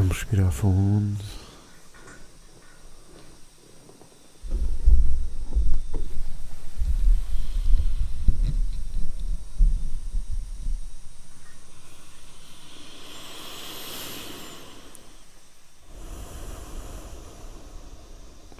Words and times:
Vamos 0.00 0.16
respirar 0.16 0.50
fundo. 0.50 1.22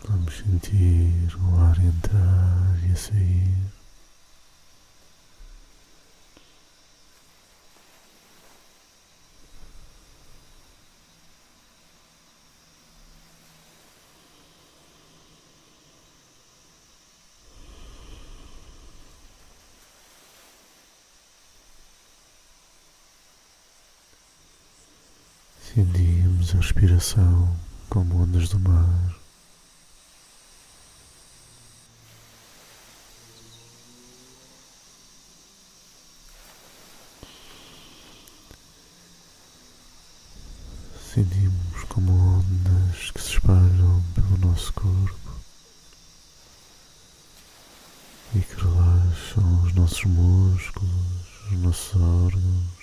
Vamos 0.06 0.34
sentir 0.36 1.34
o 1.36 1.58
ar 1.58 1.78
entrar 1.78 2.78
e 2.86 2.92
a 2.92 2.96
sair. 2.96 3.50
Sentimos 25.72 26.52
a 26.52 26.56
respiração 26.56 27.56
como 27.88 28.24
ondas 28.24 28.48
do 28.48 28.58
mar. 28.58 29.14
Sentimos 41.14 41.84
como 41.88 42.10
ondas 42.12 43.12
que 43.12 43.22
se 43.22 43.34
espalham 43.34 44.04
pelo 44.12 44.38
nosso 44.38 44.72
corpo 44.72 45.30
e 48.34 48.40
que 48.40 48.54
relaxam 48.56 49.62
os 49.62 49.72
nossos 49.74 50.04
músculos, 50.04 51.52
os 51.52 51.58
nossos 51.60 51.94
órgãos. 51.94 52.80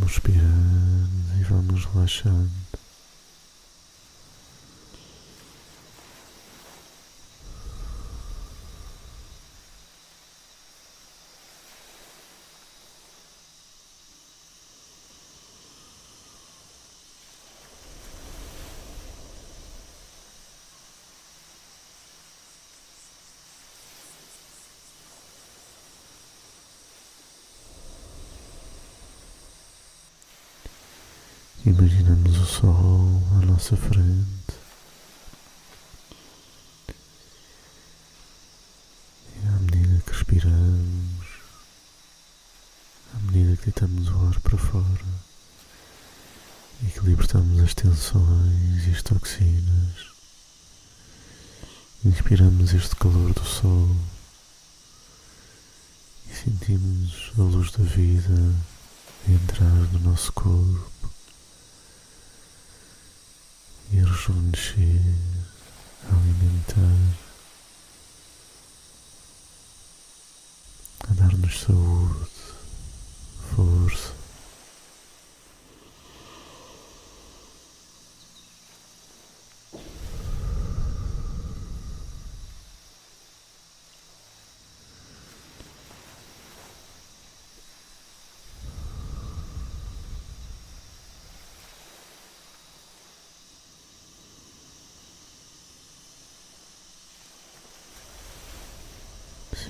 Vamos 0.00 0.18
respirando 1.70 1.78
e 1.78 1.78
vamos 1.78 1.84
relaxando. 1.94 2.50
Imaginamos 31.90 32.38
o 32.38 32.46
sol 32.46 33.22
à 33.32 33.46
nossa 33.46 33.76
frente. 33.76 34.54
E 39.34 39.48
à 39.48 39.50
medida 39.58 40.00
que 40.06 40.12
respiramos, 40.12 41.26
à 43.12 43.18
medida 43.18 43.56
que 43.56 43.64
deitamos 43.64 44.08
o 44.08 44.26
ar 44.28 44.38
para 44.38 44.56
fora 44.56 45.04
e 46.84 46.86
que 46.86 47.00
libertamos 47.00 47.60
as 47.60 47.74
tensões 47.74 48.86
e 48.86 48.90
as 48.92 49.02
toxinas, 49.02 50.12
inspiramos 52.04 52.72
este 52.72 52.94
calor 52.94 53.34
do 53.34 53.44
sol 53.44 53.96
e 56.30 56.34
sentimos 56.34 57.32
a 57.36 57.42
luz 57.42 57.72
da 57.72 57.82
vida 57.82 58.54
entrar 59.28 59.92
no 59.92 59.98
nosso 59.98 60.32
corpo 60.32 61.09
e 63.92 63.96
rejuvenescer, 63.96 65.02
alimentar, 66.08 67.16
a 71.08 71.14
dar-nos 71.14 71.60
saúde, 71.60 72.30
força. 73.54 74.20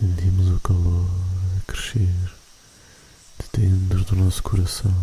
Sentimos 0.00 0.48
o 0.48 0.49
calor 0.60 1.08
a 1.58 1.72
crescer 1.72 2.32
de 3.38 3.60
dentro 3.60 4.04
do 4.04 4.16
nosso 4.16 4.42
coração. 4.42 4.94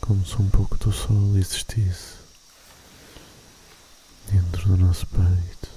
Como 0.00 0.24
se 0.24 0.36
um 0.36 0.48
pouco 0.48 0.76
do 0.78 0.92
sol 0.92 1.36
existisse 1.36 2.14
dentro 4.30 4.68
do 4.68 4.76
nosso 4.76 5.06
peito. 5.06 5.68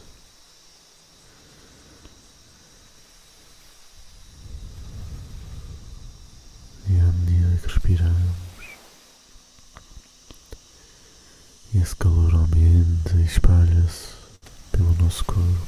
E 6.87 6.99
à 6.99 7.03
medida 7.13 7.57
que 7.57 7.67
respiramos, 7.67 8.19
esse 11.75 11.95
calor 11.95 12.33
aumenta 12.33 13.15
e 13.15 13.25
espalha-se 13.25 14.13
pelo 14.71 14.93
nosso 15.19 15.25
corpo. 15.25 15.67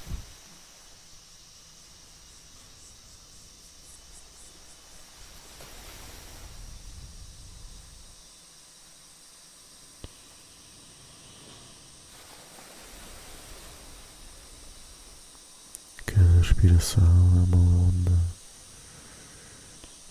Cada 16.06 16.38
respiração 16.38 17.04
é 17.04 17.56
uma 17.56 17.58
onda, 17.58 18.20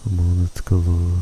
uma 0.07 0.23
onda 0.23 0.51
de 0.55 0.63
calor. 0.63 1.21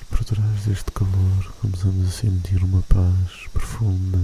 E 0.00 0.04
por 0.06 0.24
trás 0.24 0.64
deste 0.66 0.90
calor 0.92 1.55
começamos 1.66 2.06
a 2.06 2.12
sentir 2.12 2.62
uma 2.62 2.80
paz 2.82 3.48
profunda, 3.52 4.20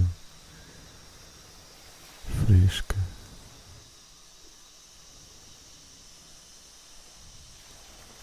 fresca. 2.45 2.95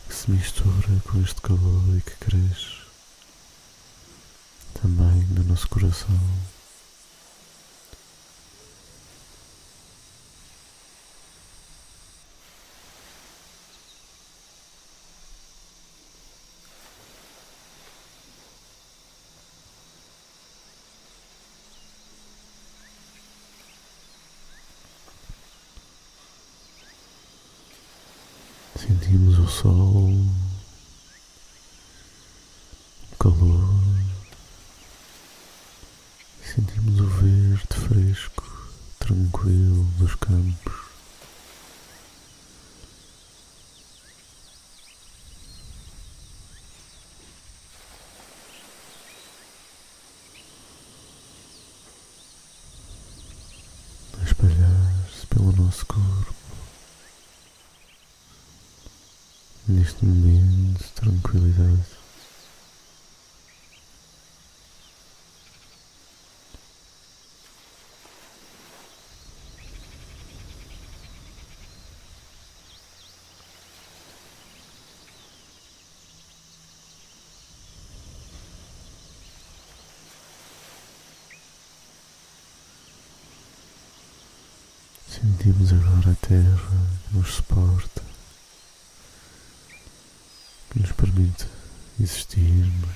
Que 0.08 0.14
se 0.14 0.30
mistura 0.30 1.02
com 1.04 1.20
este 1.20 1.40
calor 1.42 1.98
e 1.98 2.00
que 2.00 2.16
cresce 2.16 2.80
também 4.80 5.26
no 5.34 5.44
nosso 5.44 5.68
coração. 5.68 6.18
sentimos 28.90 29.34
o 29.34 29.38
sol, 29.50 30.14
calor, 33.18 33.80
sentimos 36.54 37.00
o 37.00 37.06
verde 37.06 37.66
fresco, 37.74 38.44
tranquilo 38.98 39.84
dos 39.98 40.14
campos. 40.14 40.80
a 54.18 54.24
espalhar-se 54.24 55.26
pelo 55.28 55.52
nosso 55.52 55.86
corpo. 55.86 56.34
Neste 59.68 60.04
momento 60.04 60.82
de 60.82 60.90
tranquilidade. 60.92 62.00
Sentimos 85.20 85.70
agora 85.70 86.12
a 86.12 86.26
terra 86.26 86.88
que 87.06 87.16
nos 87.18 87.34
suporta, 87.34 88.02
que 90.70 90.80
nos 90.80 90.92
permite 90.92 91.46
existirmos. 92.00 92.90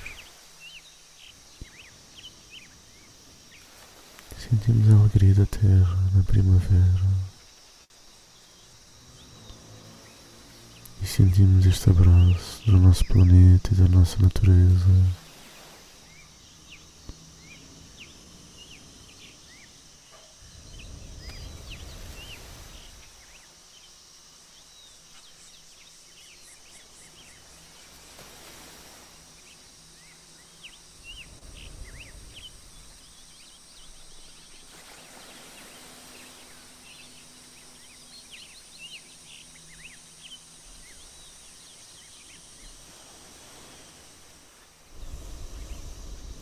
Sentimos 4.38 4.91
a 4.91 5.00
alegria 5.00 5.35
da 5.35 5.44
terra 5.44 5.99
na 6.15 6.23
primavera. 6.23 7.15
E 11.03 11.06
sentimos 11.06 11.67
este 11.67 11.91
abraço 11.91 12.62
do 12.65 12.79
nosso 12.79 13.05
planeta 13.05 13.69
e 13.71 13.75
da 13.75 13.88
nossa 13.88 14.17
natureza. 14.23 15.15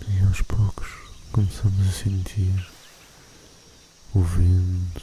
E 0.09 0.27
aos 0.27 0.43
poucos 0.43 0.89
começamos 1.31 1.79
a 1.81 1.82
sentir 1.93 2.67
o 4.15 4.23
vento, 4.23 5.03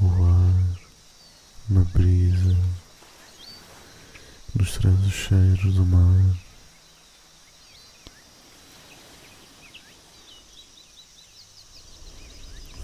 o 0.00 0.24
ar, 0.24 0.80
uma 1.70 1.84
brisa 1.84 2.56
que 4.50 4.58
nos 4.58 4.72
traz 4.72 4.98
os 5.06 5.12
cheiros 5.12 5.74
do 5.74 5.86
mar. 5.86 6.36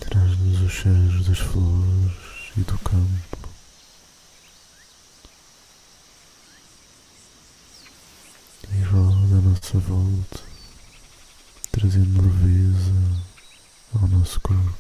Traz-nos 0.00 0.61
os 0.61 0.73
cheiros 0.73 1.26
das 1.26 1.38
flores 1.38 2.12
e 2.56 2.61
do 2.61 2.79
campo. 2.79 3.40
musculum 14.20 14.75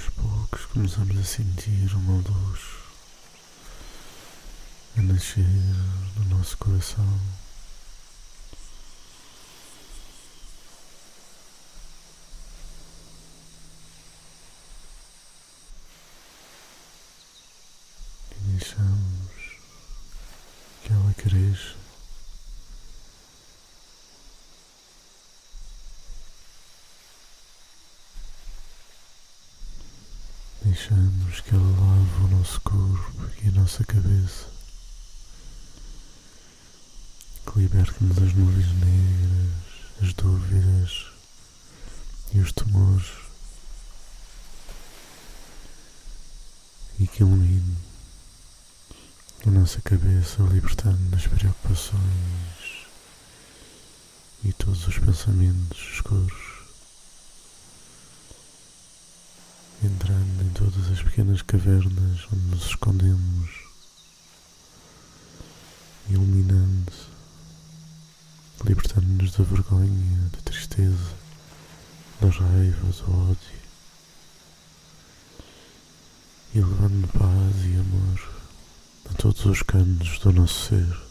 aos 0.00 0.08
poucos 0.14 0.64
começamos 0.66 1.18
a 1.18 1.24
sentir 1.24 1.94
uma 1.94 2.22
luz 2.22 2.60
a 4.96 5.02
nascer 5.02 5.44
no 6.16 6.36
nosso 6.36 6.56
coração. 6.56 7.20
E 18.32 18.40
deixamos 18.52 19.30
que 20.82 20.92
ela 20.92 21.14
cresça. 21.14 21.79
Deixamos 30.80 31.40
que 31.42 31.54
ela 31.54 31.62
lave 31.62 32.24
o 32.24 32.38
nosso 32.38 32.58
corpo 32.62 33.30
e 33.42 33.48
a 33.48 33.52
nossa 33.52 33.84
cabeça, 33.84 34.46
que 37.44 37.58
liberte-nos 37.58 38.16
das 38.16 38.32
nuvens 38.32 38.72
negras, 38.76 39.52
as 40.02 40.14
dúvidas 40.14 41.06
e 42.32 42.38
os 42.38 42.50
temores, 42.52 43.12
e 46.98 47.06
que 47.06 47.22
ilumine 47.24 47.76
a 49.46 49.50
nossa 49.50 49.82
cabeça, 49.82 50.42
libertando 50.44 51.10
das 51.10 51.26
preocupações 51.26 52.86
e 54.42 54.50
todos 54.54 54.88
os 54.88 54.98
pensamentos 54.98 55.78
escuros. 55.92 56.60
entrando 59.82 60.39
em 60.50 60.52
todas 60.52 60.90
as 60.90 61.00
pequenas 61.00 61.42
cavernas 61.42 62.26
onde 62.32 62.44
nos 62.46 62.66
escondemos, 62.66 63.50
iluminando, 66.08 66.92
libertando-nos 68.64 69.32
da 69.32 69.44
vergonha, 69.44 70.30
da 70.32 70.38
tristeza, 70.42 71.14
da 72.20 72.28
raiva, 72.28 72.84
do 72.84 73.30
ódio, 73.30 73.60
e 76.52 76.58
levando 76.58 77.06
paz 77.12 77.64
e 77.64 77.76
amor 77.76 78.30
a 79.08 79.14
todos 79.14 79.44
os 79.44 79.62
cantos 79.62 80.18
do 80.18 80.32
nosso 80.32 80.68
ser. 80.68 81.09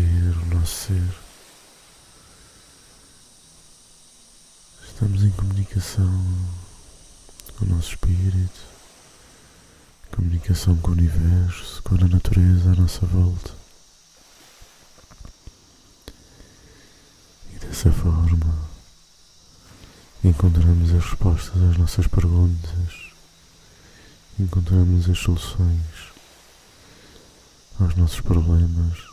Preencher 0.00 0.38
o 0.42 0.54
nosso 0.54 0.86
ser. 0.86 1.14
Estamos 4.86 5.22
em 5.24 5.30
comunicação 5.30 6.24
com 7.58 7.64
o 7.64 7.68
nosso 7.68 7.90
espírito, 7.90 8.60
comunicação 10.14 10.76
com 10.76 10.90
o 10.90 10.92
universo, 10.92 11.82
com 11.82 11.94
a 11.94 12.08
natureza 12.08 12.72
à 12.72 12.74
nossa 12.74 13.06
volta. 13.06 13.52
E 17.54 17.58
dessa 17.58 17.90
forma 17.92 18.70
encontramos 20.22 20.92
as 20.92 21.04
respostas 21.04 21.62
às 21.62 21.76
nossas 21.78 22.06
perguntas, 22.06 23.12
encontramos 24.38 25.08
as 25.08 25.18
soluções 25.18 26.10
aos 27.78 27.94
nossos 27.96 28.20
problemas 28.20 29.09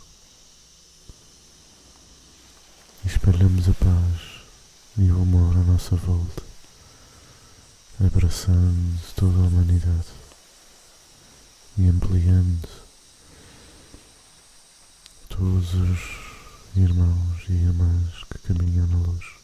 e 3.07 3.09
espalhamos 3.09 3.69
a 3.69 3.73
paz 3.73 4.43
e 4.97 5.09
o 5.09 5.21
amor 5.21 5.55
à 5.55 5.63
nossa 5.63 5.95
volta, 5.95 6.43
abraçando 8.05 8.99
toda 9.15 9.37
a 9.37 9.47
humanidade 9.47 10.07
e 11.77 11.87
ampliando 11.87 12.67
todos 15.29 15.73
os 15.73 15.99
irmãos 16.75 17.45
e 17.47 17.53
irmãs 17.53 18.25
que 18.29 18.39
caminham 18.39 18.85
na 18.87 18.97
luz. 18.97 19.36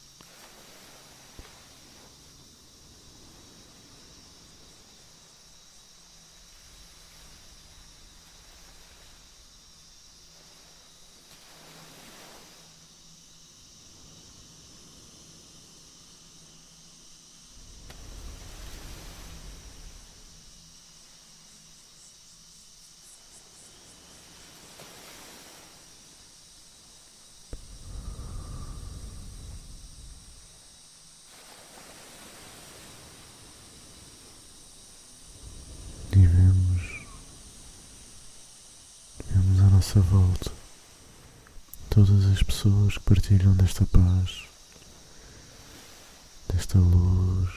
Nossa 39.84 40.00
volta, 40.00 40.50
todas 41.90 42.26
as 42.32 42.42
pessoas 42.42 42.98
que 42.98 43.04
partilham 43.04 43.54
desta 43.54 43.86
paz, 43.86 44.44
desta 46.48 46.80
luz, 46.80 47.50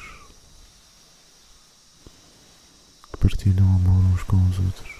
que 3.12 3.18
partilham 3.18 3.64
amor 3.76 4.12
uns 4.12 4.24
com 4.24 4.44
os 4.48 4.58
outros. 4.58 4.94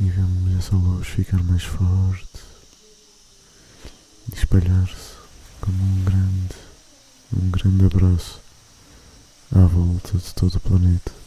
E 0.00 0.08
vemos 0.08 0.58
essa 0.58 0.74
luz 0.74 1.06
ficar 1.06 1.42
mais 1.42 1.62
forte 1.62 2.40
e 4.32 4.34
espalhar-se 4.34 5.14
como 5.60 5.76
um 5.76 6.04
grande, 6.04 6.56
um 7.34 7.50
grande 7.50 7.84
abraço 7.84 8.40
à 9.54 9.66
volta 9.66 10.16
de 10.16 10.34
todo 10.34 10.56
o 10.56 10.60
planeta. 10.60 11.20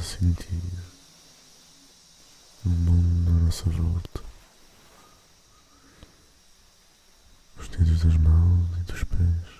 a 0.00 0.02
sentir 0.02 0.62
o 2.64 2.68
mundo 2.70 3.30
à 3.30 3.44
nossa 3.44 3.68
volta. 3.68 4.22
Os 7.58 7.68
dedos 7.68 8.04
das 8.04 8.16
mãos 8.16 8.66
e 8.78 8.82
dos 8.90 9.04
pés. 9.04 9.59